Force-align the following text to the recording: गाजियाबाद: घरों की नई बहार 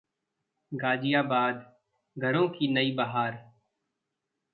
गाजियाबाद: 0.71 1.59
घरों 2.17 2.47
की 2.49 2.67
नई 2.67 2.91
बहार 2.95 3.37